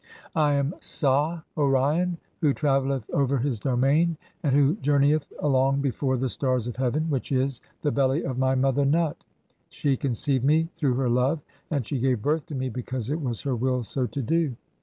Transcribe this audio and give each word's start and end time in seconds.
I 0.35 0.53
am 0.53 0.73
Sah 0.79 1.41
(Orion) 1.55 2.17
who 2.39 2.55
travelleth 2.55 3.07
over 3.11 3.37
his 3.37 3.59
"domain 3.59 4.17
and 4.41 4.55
who 4.55 4.75
journeyeth 4.77 5.31
along 5.37 5.81
before 5.83 6.15
(6) 6.15 6.21
the 6.21 6.29
stars 6.29 6.65
of 6.65 6.75
heaven, 6.77 7.07
"[which 7.11 7.31
is] 7.31 7.61
the 7.83 7.91
belly 7.91 8.23
of 8.23 8.39
my 8.39 8.55
mother 8.55 8.83
Nut; 8.83 9.23
she 9.69 9.95
conceived 9.95 10.43
me 10.43 10.69
"through 10.73 10.95
her 10.95 11.07
love, 11.11 11.39
and 11.69 11.85
she 11.85 11.99
gave 11.99 12.23
birth 12.23 12.47
to 12.47 12.55
me 12.55 12.67
because 12.67 13.11
it 13.11 13.21
was 13.21 13.41
her 13.41 13.55
"will 13.55 13.83
so 13.83 14.07
to 14.07 14.23
do. 14.23 14.55